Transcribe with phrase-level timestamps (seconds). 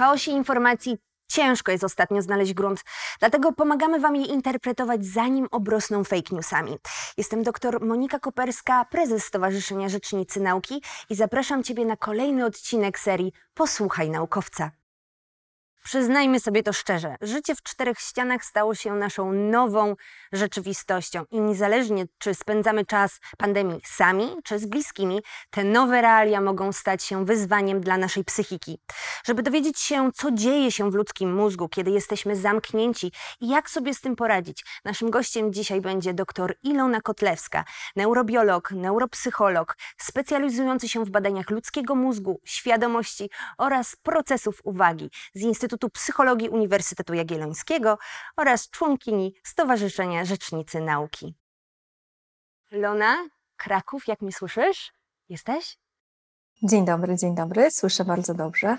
[0.00, 2.84] chaosie informacji ciężko jest ostatnio znaleźć grunt,
[3.18, 6.76] dlatego pomagamy Wam je interpretować, zanim obrosną fake newsami.
[7.16, 13.32] Jestem dr Monika Koperska, prezes Stowarzyszenia Rzecznicy Nauki i zapraszam Ciebie na kolejny odcinek serii
[13.54, 14.79] Posłuchaj Naukowca.
[15.84, 19.96] Przyznajmy sobie to szczerze, życie w czterech ścianach stało się naszą nową
[20.32, 26.72] rzeczywistością i niezależnie czy spędzamy czas pandemii sami czy z bliskimi, te nowe realia mogą
[26.72, 28.78] stać się wyzwaniem dla naszej psychiki.
[29.24, 33.94] Żeby dowiedzieć się, co dzieje się w ludzkim mózgu, kiedy jesteśmy zamknięci i jak sobie
[33.94, 37.64] z tym poradzić, naszym gościem dzisiaj będzie dr Ilona Kotlewska,
[37.96, 45.90] neurobiolog, neuropsycholog, specjalizujący się w badaniach ludzkiego mózgu, świadomości oraz procesów uwagi z Instytutu Instytutu
[45.90, 47.98] Psychologii Uniwersytetu Jagiellońskiego
[48.36, 51.34] oraz członkini Stowarzyszenia Rzecznicy Nauki.
[52.70, 54.92] Lona, Kraków, jak mnie słyszysz?
[55.28, 55.78] Jesteś?
[56.62, 57.70] Dzień dobry, dzień dobry.
[57.70, 58.78] Słyszę bardzo dobrze.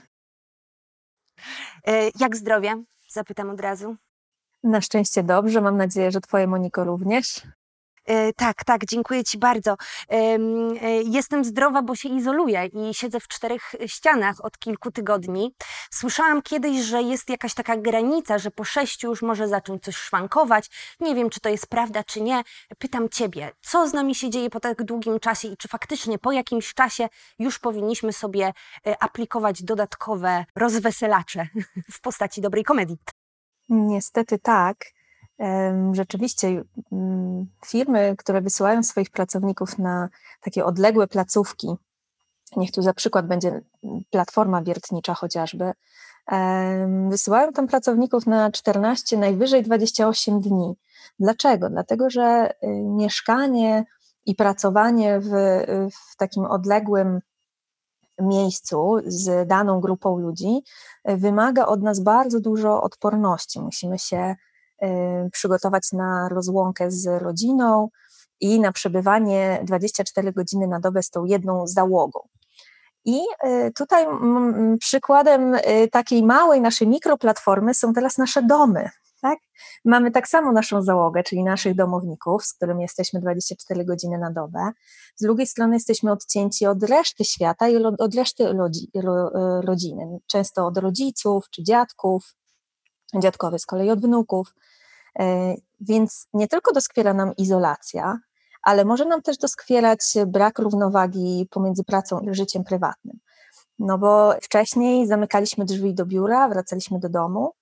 [1.87, 2.83] E, jak zdrowie?
[3.09, 3.95] Zapytam od razu.
[4.63, 5.61] Na szczęście dobrze.
[5.61, 7.41] Mam nadzieję, że Twoje Moniko również.
[8.11, 9.77] E, tak, tak, dziękuję Ci bardzo.
[10.09, 10.37] E,
[11.03, 15.55] jestem zdrowa, bo się izoluję i siedzę w czterech ścianach od kilku tygodni.
[15.91, 20.69] Słyszałam kiedyś, że jest jakaś taka granica, że po sześciu już może zacząć coś szwankować.
[20.99, 22.43] Nie wiem, czy to jest prawda, czy nie.
[22.77, 26.31] Pytam Ciebie, co z nami się dzieje po tak długim czasie i czy faktycznie po
[26.31, 28.53] jakimś czasie już powinniśmy sobie
[28.87, 31.47] e, aplikować dodatkowe rozweselacze
[31.95, 32.97] w postaci dobrej komedii?
[33.69, 34.85] Niestety tak.
[35.91, 40.09] Rzeczywiście mm, firmy, które wysyłają swoich pracowników na
[40.41, 41.67] takie odległe placówki,
[42.57, 43.61] niech tu za przykład będzie
[44.09, 45.71] platforma wiertnicza chociażby,
[47.09, 50.75] wysyłają tam pracowników na 14, najwyżej 28 dni.
[51.19, 51.69] Dlaczego?
[51.69, 53.85] Dlatego, że y, mieszkanie
[54.25, 55.29] i pracowanie w,
[55.91, 57.21] w takim odległym
[58.21, 60.63] miejscu z daną grupą ludzi
[61.05, 63.59] wymaga od nas bardzo dużo odporności.
[63.59, 64.35] Musimy się
[65.31, 67.89] przygotować na rozłąkę z rodziną
[68.41, 72.19] i na przebywanie 24 godziny na dobę z tą jedną załogą.
[73.05, 74.05] I y, tutaj
[74.79, 78.89] przykładem y, takiej małej naszej mikroplatformy są teraz nasze domy.
[79.21, 79.39] Tak?
[79.85, 84.71] Mamy tak samo naszą załogę, czyli naszych domowników, z którymi jesteśmy 24 godziny na dobę.
[85.15, 88.53] Z drugiej strony jesteśmy odcięci od reszty świata i od reszty
[89.61, 92.35] rodziny, często od rodziców czy dziadków,
[93.19, 94.55] dziadkowie z kolei od wnuków.
[95.19, 98.19] E, więc nie tylko doskwiera nam izolacja,
[98.61, 103.19] ale może nam też doskwierać brak równowagi pomiędzy pracą i życiem prywatnym.
[103.79, 107.53] No bo wcześniej zamykaliśmy drzwi do biura, wracaliśmy do domu,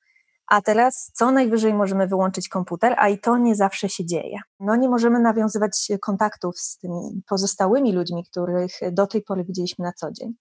[0.48, 4.40] a teraz co najwyżej możemy wyłączyć komputer, a i to nie zawsze się dzieje.
[4.60, 9.94] No nie możemy nawiązywać kontaktów z tymi pozostałymi ludźmi, których do tej pory widzieliśmy na
[9.94, 10.34] co dzień.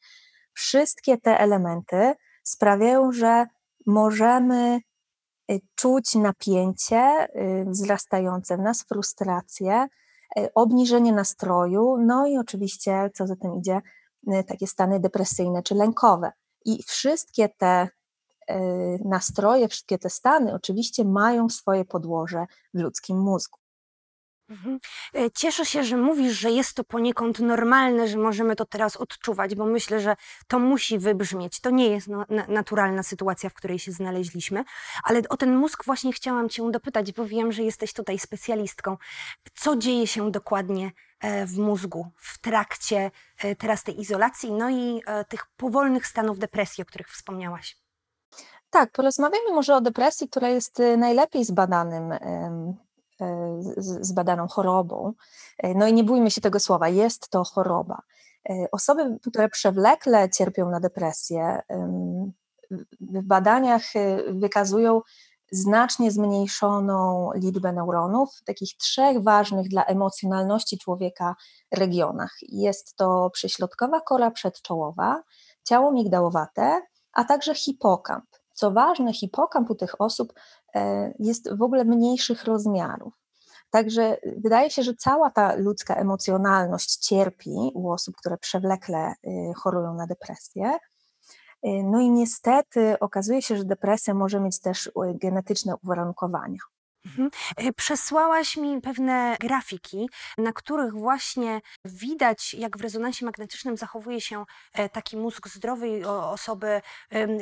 [0.52, 3.46] Wszystkie te elementy sprawiają, że
[3.86, 4.80] możemy
[5.74, 9.86] czuć napięcie y, wzrastające w nas, frustrację,
[10.38, 13.80] y, obniżenie nastroju, no i oczywiście, co za tym idzie,
[14.46, 16.32] takie stany depresyjne czy lękowe.
[16.64, 17.88] I wszystkie te
[19.04, 23.58] nastroje, wszystkie te stany oczywiście mają swoje podłoże w ludzkim mózgu.
[24.48, 24.78] Mhm.
[25.14, 29.54] E, cieszę się, że mówisz, że jest to poniekąd normalne, że możemy to teraz odczuwać,
[29.54, 30.16] bo myślę, że
[30.46, 31.60] to musi wybrzmieć.
[31.60, 34.64] To nie jest no, naturalna sytuacja, w której się znaleźliśmy,
[35.04, 38.96] ale o ten mózg właśnie chciałam Cię dopytać, bo wiem, że jesteś tutaj specjalistką.
[39.54, 45.02] Co dzieje się dokładnie e, w mózgu w trakcie e, teraz tej izolacji, no i
[45.28, 47.76] tych powolnych stanów depresji, o których wspomniałaś?
[48.70, 52.12] Tak, porozmawiamy może o depresji, która jest najlepiej zbadanym
[54.00, 55.12] zbadaną chorobą.
[55.58, 58.02] E, no i nie bójmy się tego słowa, jest to choroba.
[58.50, 61.62] E, osoby, które przewlekle cierpią na depresję,
[63.00, 65.00] w badaniach e, wykazują
[65.50, 71.36] znacznie zmniejszoną liczbę neuronów w takich trzech ważnych dla emocjonalności człowieka
[71.72, 72.36] regionach.
[72.42, 75.22] Jest to przyśrodkowa kora przedczołowa,
[75.64, 76.82] ciało migdałowate,
[77.12, 78.24] a także hipokamp.
[78.54, 80.32] Co ważne, hipokamp u tych osób
[81.18, 83.14] jest w ogóle mniejszych rozmiarów.
[83.70, 89.94] Także wydaje się, że cała ta ludzka emocjonalność cierpi u osób, które przewlekle y, chorują
[89.94, 90.72] na depresję.
[90.72, 90.78] Y,
[91.84, 96.58] no i niestety okazuje się, że depresja może mieć też y, genetyczne uwarunkowania.
[97.08, 97.30] Mhm.
[97.56, 100.08] E, przesłałaś mi pewne grafiki,
[100.38, 106.80] na których właśnie widać, jak w rezonansie magnetycznym zachowuje się e, taki mózg zdrowej osoby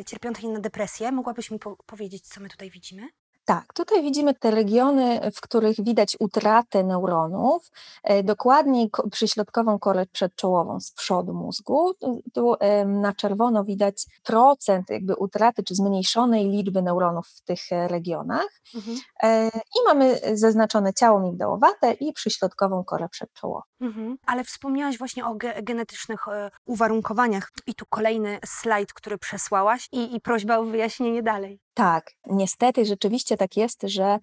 [0.06, 1.12] cierpiącej na depresję.
[1.12, 3.08] Mogłabyś mi po powiedzieć, co my tutaj widzimy?
[3.46, 7.70] Tak, tutaj widzimy te regiony, w których widać utratę neuronów,
[8.02, 11.94] e, dokładniej przyśrodkową korę przedczołową z przodu mózgu.
[12.34, 12.54] Tu,
[12.86, 18.48] na czerwono widać procent jakby utraty czy zmniejszonej liczby neuronów w tych e, regionach.
[18.74, 18.96] Mhm.
[19.22, 23.62] E, I mamy zaznaczone ciało migdałowate i przyśrodkową korę przedczołową.
[23.80, 24.16] Mhm.
[24.26, 26.24] Ale wspomniałaś właśnie o ge genetycznych
[26.64, 31.65] uwarunkowaniach i tu kolejny slajd, który przesłałaś i, i prośba o wyjaśnienie dalej.
[31.76, 34.18] Tak, niestety rzeczywiście tak jest, że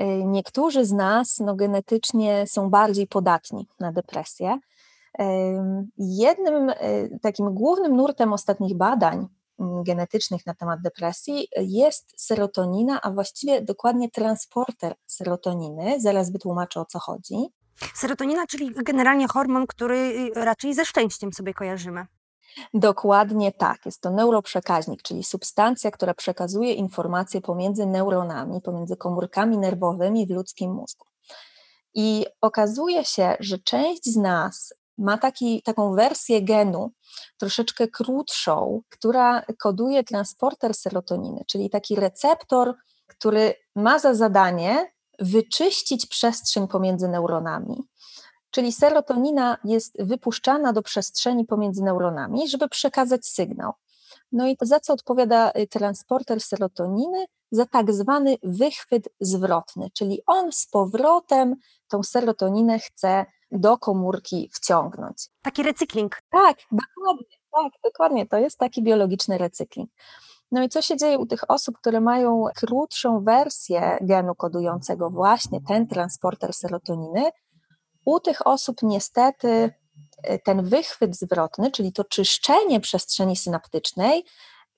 [0.00, 4.58] y, niektórzy z nas no, genetycznie są bardziej podatni na depresję.
[5.98, 9.26] Jednym y, takim głównym nurtem ostatnich badań
[9.58, 16.00] mm, genetycznych na temat depresji jest serotonina, a właściwie dokładnie transporter serotoniny.
[16.00, 17.36] Zaraz wytłumaczę o co chodzi.
[17.94, 22.06] Serotonina, czyli generalnie hormon, który y, raczej ze szczęściem sobie kojarzymy.
[22.74, 23.86] Dokładnie tak.
[23.86, 30.72] Jest to neuroprzekaźnik, czyli substancja, która przekazuje informacje pomiędzy neuronami, pomiędzy komórkami nerwowymi w ludzkim
[30.72, 31.06] mózgu.
[31.94, 36.90] I okazuje się, że część z nas ma taki, taką wersję genu,
[37.38, 42.74] troszeczkę krótszą, która koduje transporter serotoniny, czyli taki receptor,
[43.06, 47.89] który ma za zadanie wyczyścić przestrzeń pomiędzy neuronami
[48.50, 53.72] Czyli serotonina jest wypuszczana do przestrzeni pomiędzy neuronami, żeby przekazać sygnał.
[54.32, 57.24] No i za co odpowiada y, transporter serotoniny?
[57.50, 61.56] Za tak zwany wychwyt zwrotny, czyli on z powrotem
[61.88, 65.28] tą serotoninę chce do komórki wciągnąć.
[65.42, 66.22] Taki recykling.
[66.30, 68.26] Tak, dokładnie, tak, dokładnie.
[68.26, 69.90] To jest taki biologiczny recykling.
[70.52, 75.60] No i co się dzieje u tych osób, które mają krótszą wersję genu kodującego właśnie
[75.68, 77.30] ten transporter serotoniny?
[78.04, 79.74] U tych osób niestety
[80.22, 84.24] e, ten wychwyt zwrotny, czyli to czyszczenie przestrzeni synaptycznej,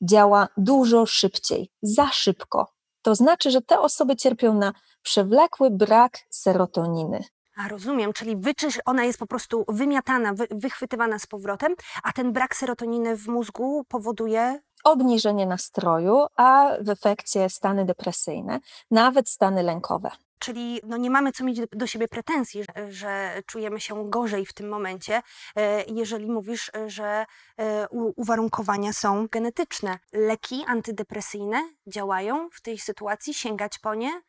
[0.03, 2.73] działa dużo szybciej, za szybko.
[3.03, 4.73] To znaczy, że te osoby cierpią na
[5.03, 7.25] przewlekły brak serotoniny.
[7.57, 12.33] A rozumiem, czyli wyczysz, ona jest po prostu wymiatana, wy, wychwytywana z powrotem, a ten
[12.33, 18.61] brak serotoniny w mózgu powoduje obniżenie nastroju, a w efekcie stany depresyjne,
[18.91, 20.11] nawet stany lękowe.
[20.43, 24.53] Czyli no nie mamy co mieć do, siebie pretensji, że, że, czujemy się gorzej w
[24.53, 25.23] tym momencie,
[25.57, 27.25] e, jeżeli mówisz, że
[27.59, 29.99] e, uwarunkowania są genetyczne.
[30.13, 34.23] Leki antydepresyjne działają w tej sytuacji, sięgać po nie?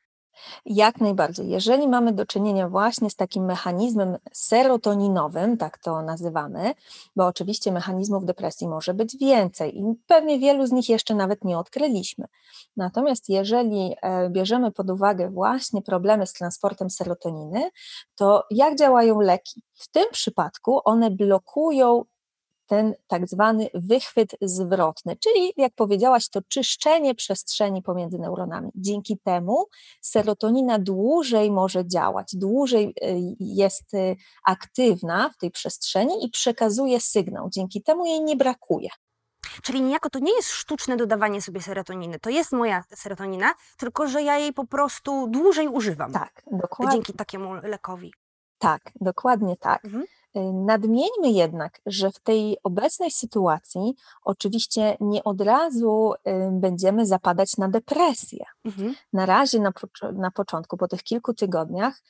[0.66, 1.50] Jak najbardziej.
[1.50, 6.74] Jeżeli mamy do czynienia właśnie z takim mechanizmem serotoninowym, tak to nazywamy,
[7.16, 11.58] bo oczywiście mechanizmów depresji może być więcej i pewnie wielu z nich jeszcze nawet nie
[11.58, 12.26] odkryliśmy.
[12.78, 17.70] Natomiast jeżeli e, bierzemy pod uwagę właśnie problemy z transportem serotoniny,
[18.16, 19.64] to jak działają leki?
[19.74, 22.04] W tym przypadku one blokują
[22.68, 28.72] ten tak zwany wychwyt zwrotny, czyli jak powiedziałaś, to czyszczenie przestrzeni pomiędzy neuronami.
[28.76, 29.66] Dzięki temu
[30.02, 34.16] serotonina dłużej może działać, dłużej y, jest y,
[34.46, 37.50] aktywna w tej przestrzeni i przekazuje sygnał.
[37.50, 38.90] Dzięki temu jej nie brakuje.
[39.64, 42.20] Czyli niejako to nie jest sztuczne dodawanie sobie serotoniny.
[42.20, 46.12] To jest moja serotonina, tylko że ja jej po prostu dłużej używam.
[46.12, 46.94] Tak, dokładnie.
[46.94, 48.14] Dzięki takiemu lekowi.
[48.58, 49.86] Tak, dokładnie tak.
[49.86, 50.04] Mhm.
[50.38, 57.58] Y, nadmieńmy jednak, że w tej obecnej sytuacji oczywiście nie od razu y, będziemy zapadać
[57.58, 58.46] na depresję.
[58.66, 58.96] Mhm.
[59.14, 59.72] Na razie, na,
[60.14, 62.02] na początku, po tych kilku tygodniach,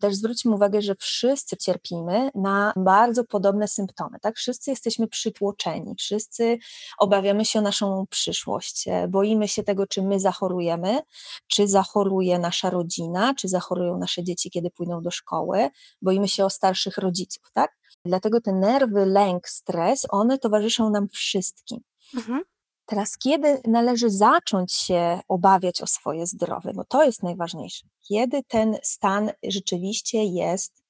[0.00, 4.36] też zwróćmy uwagę, że wszyscy cierpimy na bardzo podobne symptomy, tak?
[4.36, 6.58] Wszyscy jesteśmy przytłoczeni, wszyscy
[6.98, 11.00] obawiamy się o naszą przyszłość, e, boimy się tego, czy my zachorujemy,
[11.46, 15.70] czy zachoruje nasza rodzina, czy zachorują nasze dzieci, kiedy pójdą do szkoły,
[16.02, 17.78] boimy się o starszych rodziców, tak?
[18.04, 21.80] Dlatego te nerwy, lęk, stres, one towarzyszą nam wszystkim.
[22.16, 22.42] Mhm.
[22.88, 28.76] Teraz, kiedy należy zacząć się obawiać o swoje zdrowie, bo to jest najważniejsze, kiedy ten
[28.82, 30.82] stan rzeczywiście jest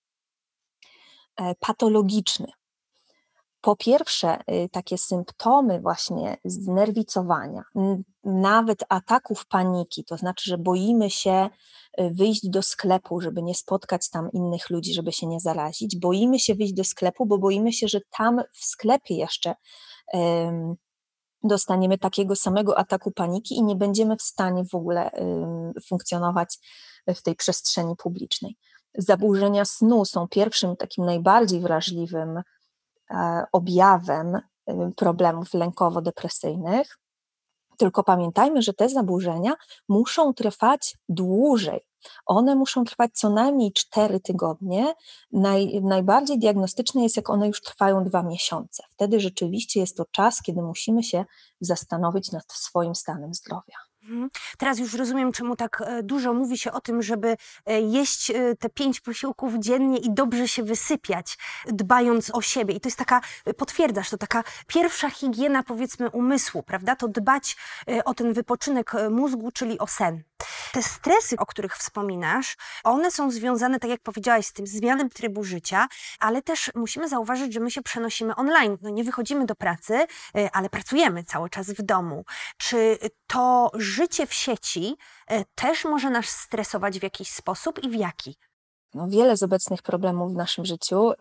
[1.36, 2.46] e, patologiczny.
[3.60, 7.62] Po pierwsze, y, takie symptomy właśnie znerwicowania,
[8.24, 11.48] nawet ataków paniki, to znaczy, że boimy się
[12.00, 15.98] y, wyjść do sklepu, żeby nie spotkać tam innych ludzi, żeby się nie zarazić.
[15.98, 19.54] Boimy się wyjść do sklepu, bo boimy się, że tam w sklepie jeszcze
[21.42, 25.10] dostaniemy takiego samego ataku paniki i nie będziemy w stanie w ogóle
[25.88, 26.58] funkcjonować
[27.06, 28.56] w tej przestrzeni publicznej.
[28.94, 32.42] Zaburzenia snu są pierwszym takim najbardziej wrażliwym
[33.10, 34.40] e, objawem
[34.96, 36.98] problemów lękowo-depresyjnych.
[37.76, 39.54] Tylko pamiętajmy, że te zaburzenia
[39.88, 41.87] muszą trwać dłużej.
[42.26, 44.94] One muszą trwać co najmniej 4 tygodnie.
[45.32, 48.82] Naj, najbardziej diagnostyczne jest, jak one już trwają dwa miesiące.
[48.90, 51.24] Wtedy rzeczywiście jest to czas, kiedy musimy się
[51.60, 53.87] zastanowić nad swoim stanem zdrowia.
[54.08, 54.30] Mhm.
[54.58, 57.36] Teraz już rozumiem, czemu tak e, dużo mówi się o tym, żeby
[57.66, 62.74] e, jeść e, te pięć posiłków dziennie i dobrze się wysypiać, dbając o siebie.
[62.74, 63.20] I to jest taka,
[63.56, 66.96] potwierdzasz, to taka pierwsza higiena, powiedzmy, umysłu, prawda?
[66.96, 67.56] To dbać
[68.04, 70.22] o ten wypoczynek mózgu, czyli o sen.
[70.72, 75.44] Te stresy, o których wspominasz, one są związane, tak jak powiedziałaś, z tym zmianem trybu
[75.44, 75.88] życia,
[76.20, 78.78] ale też musimy zauważyć, że my się przenosimy online.
[78.82, 80.06] No nie wychodzimy do pracy,
[80.52, 82.24] ale pracujemy cały czas w domu.
[82.56, 82.98] Czy
[83.28, 88.36] to życie w sieci e, też może nas stresować w jakiś sposób i w jaki?
[88.94, 91.14] No, wiele z obecnych problemów w naszym życiu y,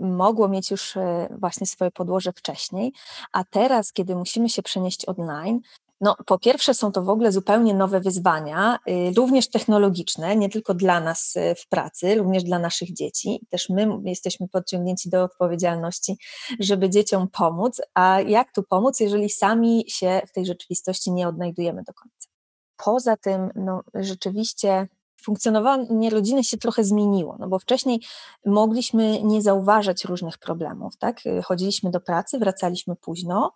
[0.00, 1.00] mogło mieć już y,
[1.38, 2.92] właśnie swoje podłoże wcześniej,
[3.32, 5.60] a teraz, kiedy musimy się przenieść online,
[6.00, 10.74] no, po pierwsze, są to w ogóle zupełnie nowe wyzwania, y, również technologiczne, nie tylko
[10.74, 13.46] dla nas w pracy, również dla naszych dzieci.
[13.48, 16.16] Też my jesteśmy podciągnięci do odpowiedzialności,
[16.60, 17.80] żeby dzieciom pomóc.
[17.94, 22.28] A jak tu pomóc, jeżeli sami się w tej rzeczywistości nie odnajdujemy do końca?
[22.76, 24.88] Poza tym, no, rzeczywiście
[25.20, 28.00] funkcjonowanie rodziny się trochę zmieniło, no bo wcześniej
[28.46, 31.20] mogliśmy nie zauważać różnych problemów, tak?
[31.44, 33.52] Chodziliśmy do pracy, wracaliśmy późno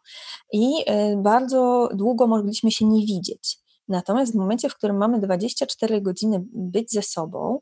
[0.53, 3.59] i y, bardzo długo mogliśmy się nie widzieć.
[3.89, 7.61] Natomiast w momencie, w którym mamy 24 godziny być ze sobą,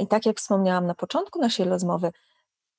[0.00, 2.12] i tak jak wspomniałam na początku naszej rozmowy,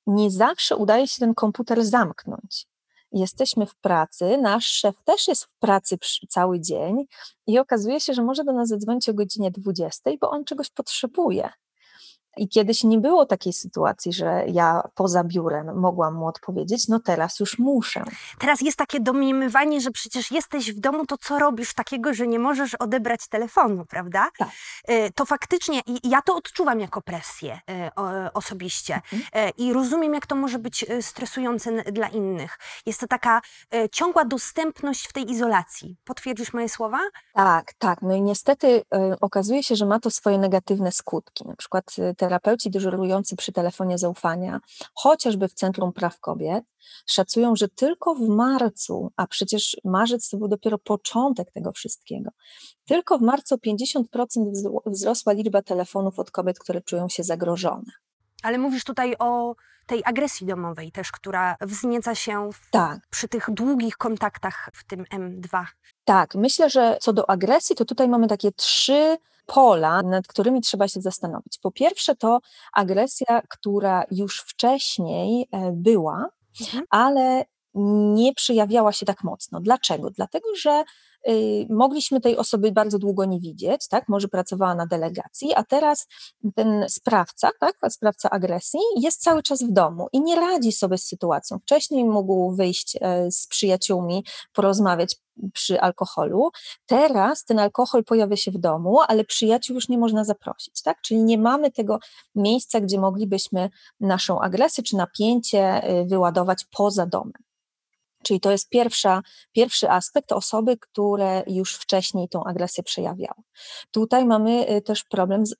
[0.06, 2.69] nie zawsze udaje się ten komputer zamknąć
[3.12, 5.98] jesteśmy w pracy, nasz szef też jest w pracy
[6.28, 7.04] cały dzień
[7.46, 11.50] i okazuje się, że może do nas zadzwonić o godzinie 20, bo on czegoś potrzebuje.
[12.36, 17.40] I kiedyś nie było takiej sytuacji, że ja poza biurem mogłam mu odpowiedzieć, no teraz
[17.40, 18.04] już muszę.
[18.38, 22.38] Teraz jest takie domniemywanie, że przecież jesteś w domu, to co robisz takiego, że nie
[22.38, 24.28] możesz odebrać telefonu, prawda?
[24.38, 24.48] Tak.
[24.84, 27.90] E, to faktycznie, ja to odczuwam jako presję e,
[28.34, 29.22] osobiście mhm.
[29.32, 32.58] E, i rozumiem, jak to może być stresujące dla innych.
[32.86, 33.40] Jest to taka
[33.92, 35.96] ciągła dostępność w tej izolacji.
[36.04, 36.98] Potwierdzisz moje słowa?
[37.34, 38.02] Tak, tak.
[38.02, 38.82] No i niestety
[39.20, 41.48] okazuje się, że ma to swoje negatywne skutki.
[41.48, 44.60] Na przykład terapeuci dyżurujący przy telefonie zaufania,
[44.94, 46.64] chociażby w Centrum Praw Kobiet,
[47.06, 52.30] szacują, że tylko w marcu, a przecież marzec to był dopiero początek tego wszystkiego,
[52.86, 54.02] tylko w marcu 50%
[54.86, 57.92] wzrosła liczba telefonów od kobiet, które czują się zagrożone.
[58.42, 59.54] Ale mówisz tutaj o
[59.86, 63.00] tej agresji domowej też, która wznieca się w, tak.
[63.10, 65.64] przy tych długich kontaktach w tym M2.
[66.04, 69.16] Tak, myślę, że co do agresji, to tutaj mamy takie trzy
[69.46, 71.58] pola, nad którymi trzeba się zastanowić.
[71.62, 72.40] Po pierwsze, to
[72.72, 76.28] agresja, która już wcześniej e, była,
[76.60, 76.84] mhm.
[76.90, 77.44] ale
[78.14, 79.60] nie przejawiała się tak mocno.
[79.60, 80.10] Dlaczego?
[80.10, 80.84] Dlatego, że
[81.68, 84.08] mogliśmy tej osoby bardzo długo nie widzieć, tak?
[84.08, 86.06] Może pracowała na delegacji, a teraz
[86.54, 87.76] ten sprawca, tak?
[87.88, 91.58] Sprawca agresji jest cały czas w domu i nie radzi sobie z sytuacją.
[91.58, 95.16] Wcześniej mógł wyjść e, z przyjaciółmi, porozmawiać
[95.52, 96.50] przy alkoholu.
[96.86, 101.00] Teraz ten alkohol pojawia się w domu, ale przyjaciół już nie można zaprosić, tak?
[101.02, 101.98] Czyli nie mamy tego
[102.34, 107.49] miejsca, gdzie moglibyśmy naszą agresję czy napięcie y, wyładować poza domem.
[108.22, 109.22] Czyli to jest pierwsza,
[109.52, 113.42] pierwszy aspekt osoby, które już wcześniej tą agresję przejawiały.
[113.90, 115.54] Tutaj mamy y, też problem z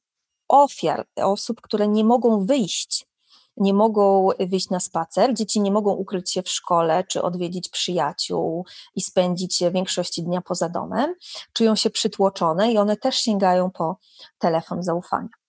[0.48, 3.10] ofiar, osób, które nie mogą wyjść
[3.56, 8.66] nie mogą wyjść na spacer, dzieci nie mogą ukryć się w szkole czy odwiedzić przyjaciół
[8.94, 11.14] i spędzić większość dnia poza domem,
[11.52, 13.96] czują się przytłoczone i one też sięgają po
[14.38, 15.39] telefon zaufania.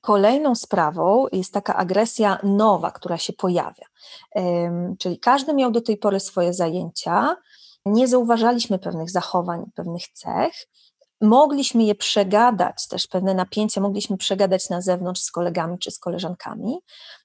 [0.00, 3.86] Kolejną sprawą jest taka agresja nowa, która się pojawia.
[4.98, 7.36] Czyli każdy miał do tej pory swoje zajęcia,
[7.86, 10.54] nie zauważaliśmy pewnych zachowań, pewnych cech,
[11.20, 16.78] mogliśmy je przegadać, też pewne napięcia mogliśmy przegadać na zewnątrz z kolegami czy z koleżankami.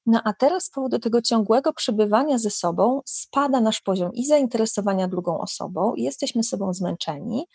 [0.06, 5.08] No a teraz z powodu tego ciągłego przebywania ze sobą spada nasz poziom i zainteresowania
[5.08, 7.46] drugą osobą, jesteśmy sobą zmęczeni,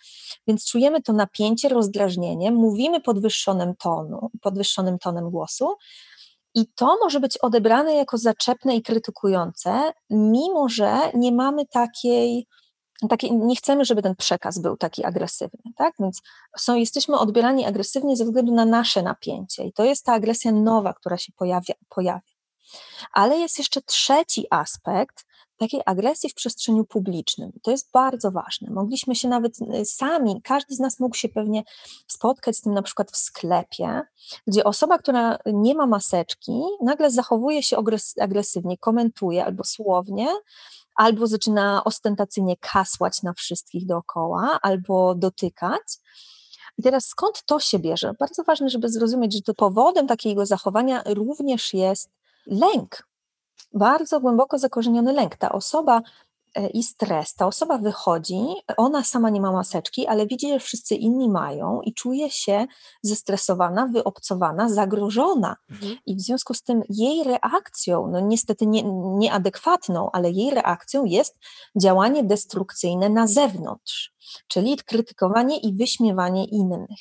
[0.47, 5.77] więc czujemy to napięcie, rozdrażnienie, mówimy podwyższonym tonu, podwyższonym tonem głosu.
[6.55, 12.47] I to może być odebrane jako zaczepne i krytykujące, mimo że nie mamy takiej
[13.09, 15.95] taki, nie chcemy, żeby ten przekaz był taki agresywny, tak?
[15.99, 16.23] Więc
[16.59, 20.93] są, jesteśmy odbierani agresywnie ze względu na nasze napięcie i to jest ta agresja nowa,
[20.93, 21.75] która się pojawia.
[21.89, 22.21] pojawia.
[23.13, 25.29] Ale jest jeszcze trzeci aspekt
[25.59, 27.53] takiej agresji w przestrzeniu publicznym.
[27.63, 28.71] To jest bardzo ważne.
[28.71, 31.63] Mogliśmy się nawet y, sami, każdy z nas mógł się pewnie
[32.07, 34.03] spotkać z tym na przykład w sklepie,
[34.47, 37.77] gdzie osoba, która nie ma maseczki, nagle zachowuje się
[38.21, 40.29] agresywnie, komentuje albo słownie,
[40.99, 45.83] albo zaczyna ostentacyjnie kasłać na wszystkich dookoła, albo dotykać.
[46.79, 48.15] I teraz skąd to się bierze?
[48.19, 52.11] Bardzo ważne, żeby zrozumieć, że to powodem takiego zachowania również jest
[52.47, 53.09] lęk.
[53.75, 55.37] Bardzo głęboko zakorzeniony lęk.
[55.37, 56.03] Ta osoba
[56.75, 57.35] i stres.
[57.35, 58.41] Ta osoba wychodzi,
[58.77, 62.67] ona sama nie ma maseczki, ale widzi, że wszyscy inni mają i czuje się
[63.03, 65.57] zestresowana, wyobcowana, zagrożona.
[65.71, 65.97] Mhm.
[66.07, 68.83] I w związku z tym jej reakcją, no niestety nie,
[69.19, 71.39] nieadekwatną, ale jej reakcją jest
[71.81, 74.15] działanie destrukcyjne na zewnątrz,
[74.49, 76.99] czyli krytykowanie i wyśmiewanie innych.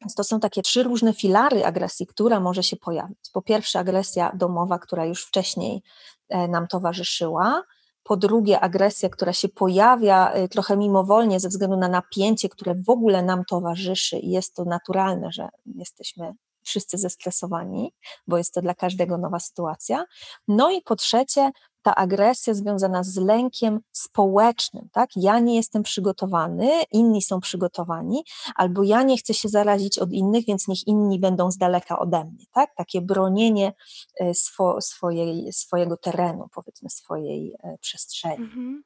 [0.00, 3.30] Więc to są takie trzy różne filary agresji, która może się pojawić.
[3.32, 5.82] Po pierwsze, agresja domowa, która już wcześniej
[6.28, 7.62] e, nam towarzyszyła.
[8.08, 12.90] Po drugie, agresja, która się pojawia e, trochę mimowolnie ze względu na napięcie, które w
[12.90, 16.34] ogóle nam towarzyszy i jest to naturalne, że jesteśmy
[16.68, 17.92] wszyscy zestresowani,
[18.26, 20.04] bo jest to dla każdego nowa sytuacja.
[20.48, 21.50] No i po trzecie,
[21.82, 25.10] ta agresja związana z lękiem społecznym, tak?
[25.16, 30.44] Ja nie jestem przygotowany, inni są przygotowani, albo ja nie chcę się zarazić od innych,
[30.46, 32.74] więc niech inni będą z daleka ode mnie, tak?
[32.76, 33.72] Takie bronienie
[34.20, 38.44] e, swo, swojej, swojego terenu, powiedzmy, swojej e, przestrzeni.
[38.44, 38.82] Mhm.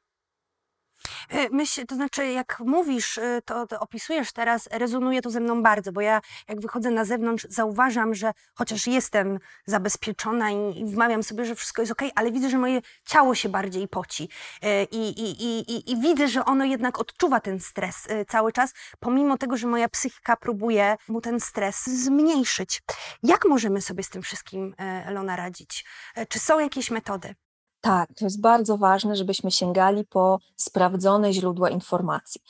[1.29, 5.63] E, Myśl, to znaczy, jak mówisz, e, to, to opisujesz teraz, rezonuje to ze mną
[5.63, 11.23] bardzo, bo ja jak wychodzę na zewnątrz, zauważam, że chociaż jestem zabezpieczona i, i wmawiam
[11.23, 14.29] sobie, że wszystko jest ok, ale widzę, że moje ciało się bardziej poci
[14.61, 19.37] E, i, i, i, i, widzę, że ono jednak odczuwa ten stres cały czas, pomimo
[19.37, 22.81] tego, że moja psychika próbuje mu ten stres zmniejszyć.
[23.23, 25.85] Jak możemy sobie z tym wszystkim, Elona, radzić?
[26.29, 27.35] Czy są jakieś metody?
[27.83, 32.41] Tak, to jest bardzo ważne, żebyśmy sięgali po sprawdzone źródła informacji.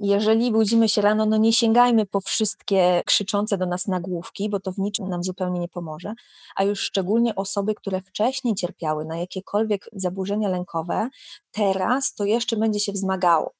[0.00, 4.72] Jeżeli budzimy się rano, no nie sięgajmy po wszystkie krzyczące do nas nagłówki, bo to
[4.72, 6.14] w niczym nam zupełnie nie pomoże,
[6.56, 11.08] a już szczególnie osoby, które wcześniej cierpiały na jakiekolwiek zaburzenia lękowe,
[11.52, 13.54] teraz to jeszcze będzie się wzmagało.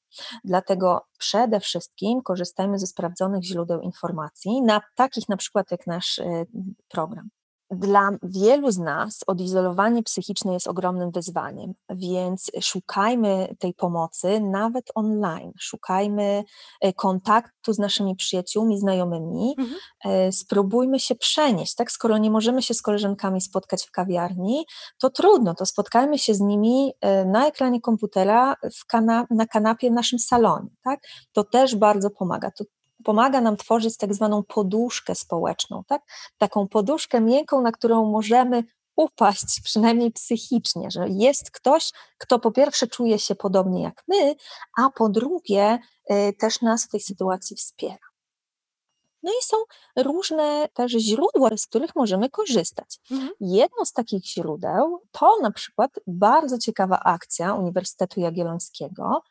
[0.44, 6.46] Dlatego przede wszystkim korzystajmy ze sprawdzonych źródeł informacji, na, takich na przykład jak nasz y,
[6.88, 7.28] program.
[7.70, 15.52] Dla wielu z nas odizolowanie psychiczne jest ogromnym wyzwaniem, więc szukajmy tej pomocy nawet online.
[15.60, 16.44] Szukajmy
[16.80, 19.54] e, kontaktu z naszymi przyjaciółmi, znajomymi.
[19.58, 19.78] Mhm.
[20.04, 21.90] E, Spróbujmy się przenieść, tak?
[21.90, 24.66] Skoro nie możemy się z koleżankami spotkać w kawiarni,
[24.98, 28.56] to trudno, to spotkajmy się z nimi e, na ekranie komputera
[28.88, 31.00] kana- na kanapie w naszym salonie, tak?
[31.32, 32.50] To też bardzo pomaga.
[32.50, 32.64] To
[33.06, 36.02] pomaga nam tworzyć tak zwaną poduszkę społeczną, tak?
[36.38, 38.64] taką poduszkę miękką, na którą możemy
[38.96, 44.34] upaść, przynajmniej psychicznie, że jest ktoś, kto po pierwsze czuje się podobnie jak my,
[44.78, 45.78] a po drugie
[46.10, 48.06] y, też nas w tej sytuacji wspiera.
[49.22, 49.56] No i są
[49.96, 52.98] różne też źródła, z których możemy korzystać.
[53.10, 53.30] Mhm.
[53.40, 59.22] Jedno z takich źródeł to na przykład bardzo ciekawa akcja Uniwersytetu Jagiellońskiego,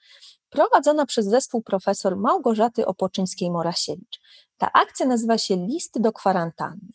[0.55, 4.19] prowadzona przez zespół profesor Małgorzaty Opoczyńskiej-Morasiewicz.
[4.57, 6.91] Ta akcja nazywa się Listy do kwarantanny.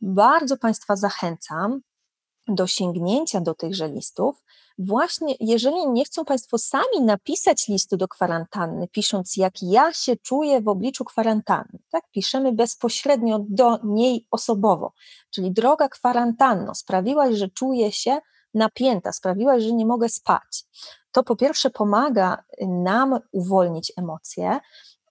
[0.00, 1.80] Bardzo Państwa zachęcam
[2.48, 4.42] do sięgnięcia do tychże listów.
[4.78, 10.60] Właśnie, jeżeli nie chcą Państwo sami napisać listu do kwarantanny, pisząc, jak ja się czuję
[10.60, 12.10] w obliczu kwarantanny, tak?
[12.10, 14.92] piszemy bezpośrednio do niej osobowo,
[15.30, 18.20] czyli droga kwarantanno, sprawiłaś, że czuję się
[18.54, 20.64] napięta, sprawiłaś, że nie mogę spać.
[21.12, 24.60] To po pierwsze pomaga nam uwolnić emocje,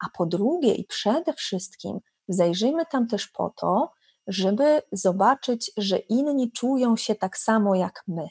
[0.05, 3.91] a po drugie i przede wszystkim zajrzyjmy tam też po to,
[4.27, 8.27] żeby zobaczyć, że inni czują się tak samo jak my.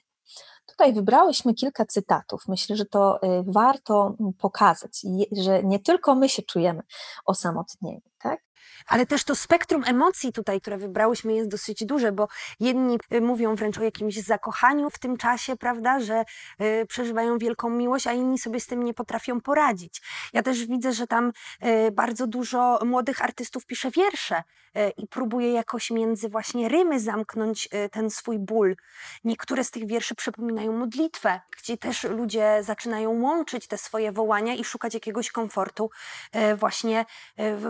[0.66, 2.42] Tutaj wybrałyśmy kilka cytatów.
[2.48, 6.82] Myślę, że to y, warto mm, pokazać, że nie tylko my się czujemy
[7.24, 8.47] osamotnieni, tak?
[8.86, 12.28] Ale też to spektrum emocji tutaj, które wybrałyśmy, jest dosyć duże, bo
[12.60, 16.24] jedni y, mówią wręcz o jakimś zakochaniu w tym czasie, prawda, że
[16.60, 20.02] y, przeżywają wielką miłość, a inni sobie z tym nie potrafią poradzić.
[20.32, 21.32] Ja też widzę, że tam
[21.66, 24.42] y, bardzo dużo młodych artystów pisze wiersze
[24.76, 28.76] y, i próbuje jakoś między właśnie rymy zamknąć y, ten swój ból.
[29.24, 34.64] Niektóre z tych wierszy przypominają modlitwę, gdzie też ludzie zaczynają łączyć te swoje wołania i
[34.64, 35.90] szukać jakiegoś komfortu
[36.36, 37.04] y, właśnie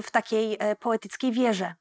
[0.03, 0.59] w takiej
[0.89, 1.75] poetyckiej wierze.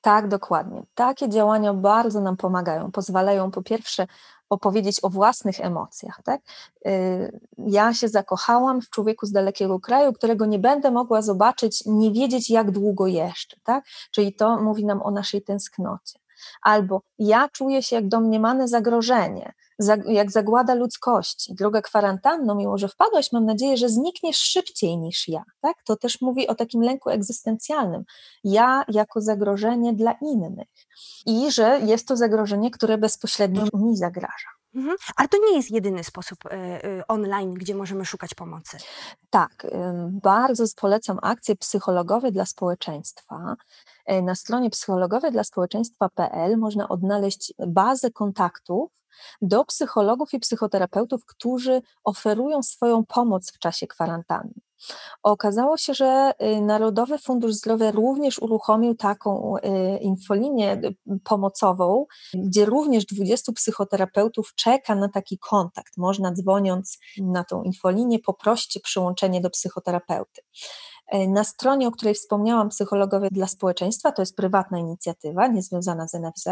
[0.00, 0.82] Tak, dokładnie.
[0.94, 2.92] Takie działania bardzo nam pomagają.
[2.92, 4.06] Pozwalają po pierwsze
[4.50, 6.20] opowiedzieć o własnych emocjach.
[6.24, 6.40] Tak?
[6.86, 12.10] Y, Ja się zakochałam w człowieku z dalekiego kraju, którego nie będę mogła zobaczyć, nie
[12.12, 13.56] wiedzieć jak długo jeszcze.
[13.64, 13.84] Tak?
[14.10, 16.18] Czyli to mówi nam o naszej tęsknocie.
[16.62, 19.65] Albo ja czuję się jak domniemane zagrożenie, za-
[20.08, 21.54] jak zagłada ludzkości.
[21.54, 25.42] Droga kwarantanno, mimo że wpadłaś, mam nadzieję, że znikniesz szybciej niż ja.
[25.60, 25.76] Tak?
[25.84, 28.04] To też mówi o takim lęku egzystencjalnym.
[28.44, 30.68] Ja jako zagrożenie dla innych.
[31.26, 34.48] I że jest to zagrożenie, które bezpośrednio mi zagraża.
[34.76, 34.96] Mhm.
[35.16, 38.76] Ale to nie jest jedyny sposób e, e, online, gdzie możemy szukać pomocy.
[39.30, 43.56] Tak, ym, bardzo polecam akcje psychologowe dla społeczeństwa.
[44.06, 48.90] E, na stronie psychologowej dla społeczeństwa.pl można odnaleźć bazę kontaktów
[49.42, 54.54] do psychologów i psychoterapeutów, którzy oferują swoją pomoc w czasie kwarantanny.
[55.22, 62.64] Okazało się, że y, Narodowy Fundusz Zdrowia również uruchomił taką y, infolinię y, pomocową, gdzie
[62.64, 65.96] również 20 psychoterapeutów czeka na taki kontakt.
[65.96, 70.42] Można dzwoniąc na tą infolinię poprosić o przyłączenie do psychoterapeuty.
[71.08, 76.14] E, na stronie, o której wspomniałam, Psychologowie dla Społeczeństwa, to jest prywatna inicjatywa, niezwiązana z
[76.14, 76.48] NFZ,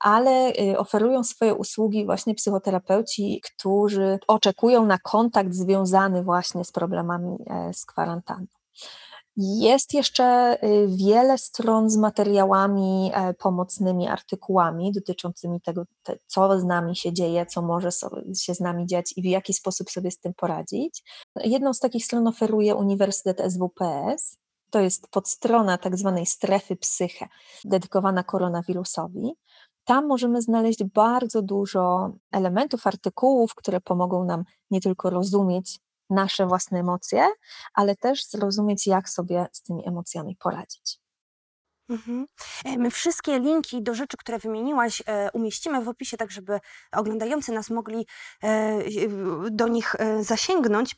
[0.00, 7.36] ale y, oferują swoje usługi właśnie psychoterapeuci, którzy oczekują na kontakt związany właśnie z problemami
[7.46, 8.46] e, z kwarantanną.
[9.36, 15.84] Jest jeszcze y, wiele stron z materiałami e, pomocnymi, artykułami dotyczącymi tego,
[16.26, 17.88] co z nami się dzieje, co może
[18.36, 21.02] się z nami dziać i w jaki sposób sobie z tym poradzić.
[21.36, 24.36] Jedną z takich stron oferuje Uniwersytet SWPS.
[24.70, 27.28] To jest podstrona tak zwanej strefy psyche,
[27.64, 29.32] dedykowana koronawirusowi.
[29.84, 36.78] Tam możemy znaleźć bardzo dużo elementów, artykułów, które pomogą nam nie tylko rozumieć nasze własne
[36.78, 37.28] emocje,
[37.74, 41.02] ale też zrozumieć, jak sobie z tymi emocjami poradzić.
[41.88, 42.26] Mhm.
[42.64, 46.60] E, my wszystkie linki do rzeczy, które wymieniłaś, e, umieścimy w opisie, tak żeby
[46.92, 48.06] oglądający nas mogli
[48.42, 48.78] e,
[49.50, 50.96] do nich zasięgnąć.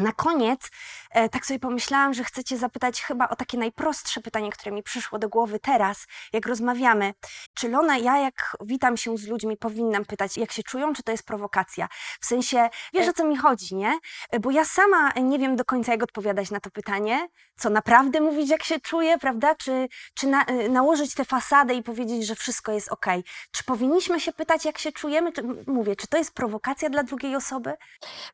[0.00, 0.70] Na koniec
[1.10, 5.18] e, tak sobie pomyślałam, że chcecie zapytać chyba o takie najprostsze pytanie, które mi przyszło
[5.18, 7.14] do głowy teraz, jak rozmawiamy.
[7.54, 11.12] Czy Lona, ja jak witam się z ludźmi, powinnam pytać, jak się czują, czy to
[11.12, 11.88] jest prowokacja?
[12.20, 13.98] W sensie, wiesz o co mi chodzi, nie?
[14.30, 17.28] E, bo ja sama nie wiem do końca, jak odpowiadać na to pytanie.
[17.56, 19.54] Co naprawdę mówić, jak się czuję, prawda?
[19.54, 23.06] Czy, czy na, e, nałożyć tę fasadę i powiedzieć, że wszystko jest ok?
[23.52, 25.32] Czy powinniśmy się pytać, jak się czujemy?
[25.32, 27.74] Czy, mówię, czy to jest prowokacja dla drugiej osoby?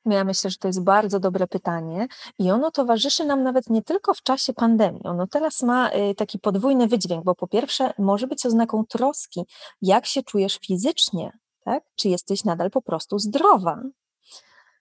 [0.06, 1.55] Ja myślę, że to jest bardzo dobre pytanie
[2.38, 5.02] i ono towarzyszy nam nawet nie tylko w czasie pandemii.
[5.04, 9.46] Ono teraz ma y, taki podwójny wydźwięk, bo po pierwsze może być oznaką troski,
[9.82, 11.32] jak się czujesz fizycznie,
[11.64, 11.84] tak?
[11.96, 13.82] czy jesteś nadal po prostu zdrowa,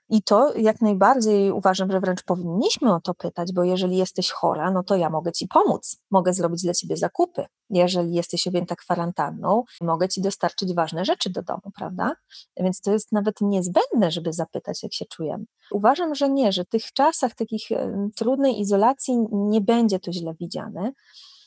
[0.09, 4.71] i to jak najbardziej uważam, że wręcz powinniśmy o to pytać, bo jeżeli jesteś chora,
[4.71, 7.45] no to ja mogę ci pomóc, mogę zrobić dla ciebie zakupy.
[7.69, 12.15] Jeżeli jesteś objęta kwarantanną, mogę ci dostarczyć ważne rzeczy do domu, prawda?
[12.57, 15.45] Więc to jest nawet niezbędne, żeby zapytać, jak się czujemy.
[15.71, 17.67] Uważam, że nie, że w tych czasach takich
[18.15, 20.91] trudnej izolacji nie będzie to źle widziane.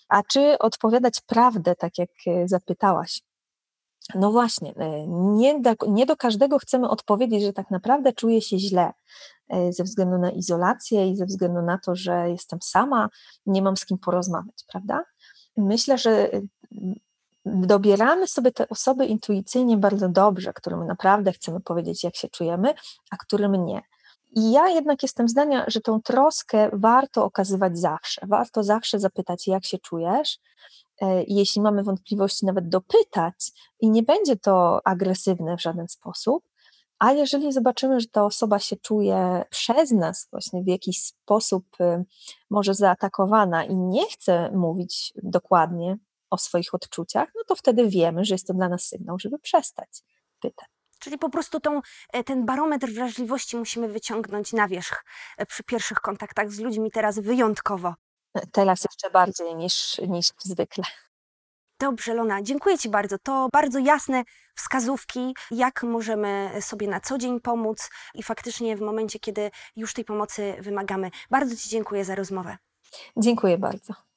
[0.09, 3.21] A czy odpowiadać prawdę, tak jak e, zapytałaś?
[4.15, 8.59] No właśnie, e, nie do, nie do każdego chcemy odpowiedzieć, że tak naprawdę czuję się
[8.59, 8.93] źle
[9.49, 13.09] e, ze względu na izolację i ze względu na to, że jestem sama,
[13.47, 15.05] nie mam z kim porozmawiać, prawda?
[15.59, 16.49] Myślę, że y,
[17.45, 22.75] dobieramy sobie te osoby intuicyjnie bardzo dobrze, którym naprawdę chcemy powiedzieć, jak się czujemy,
[23.11, 23.83] a którym nie.
[24.37, 28.27] I ja jednak jestem zdania, że tą troskę warto okazywać zawsze.
[28.27, 30.39] Warto zawsze zapytać, jak się czujesz,
[31.01, 36.48] E, jeśli mamy wątpliwości, nawet dopytać i nie będzie to agresywne w żaden sposób.
[36.99, 42.05] A jeżeli zobaczymy, że ta osoba się czuje przez nas właśnie w jakiś sposób y,
[42.51, 45.99] może zaatakowana i nie chce mówić dokładnie
[46.31, 50.03] o swoich odczuciach, no to wtedy wiemy, że jest to dla nas sygnał, żeby przestać
[50.41, 50.69] pytać.
[50.99, 51.81] Czyli po prostu tą,
[52.13, 55.05] e, ten barometr wrażliwości musimy wyciągnąć na wierzch
[55.39, 57.95] e, przy pierwszych kontaktach z ludźmi teraz wyjątkowo.
[58.53, 60.85] Teraz jeszcze bardziej niż, niż zwykle.
[61.81, 63.19] Dobrze, Lona, dziękuję Ci bardzo.
[63.19, 64.23] To bardzo jasne
[64.55, 70.05] wskazówki, jak możemy sobie na co dzień pomóc i faktycznie w momencie, kiedy już tej
[70.05, 71.11] pomocy wymagamy.
[71.31, 72.57] Bardzo Ci dziękuję za rozmowę.
[73.17, 74.08] Dziękuję bardzo.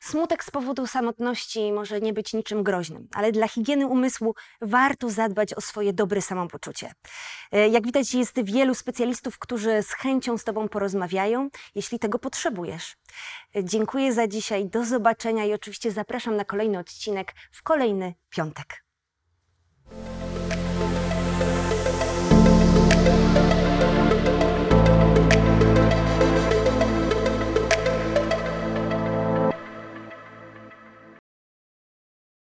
[0.00, 5.54] Smutek z powodu samotności może nie być niczym groźnym, ale dla higieny umysłu warto zadbać
[5.54, 6.92] o swoje dobre samopoczucie.
[7.52, 12.96] E, jak widać, jest wielu specjalistów, którzy z chęcią z Tobą porozmawiają, jeśli tego potrzebujesz.
[13.56, 18.84] E, dziękuję za dzisiaj, do zobaczenia i oczywiście zapraszam na kolejny odcinek w kolejny piątek.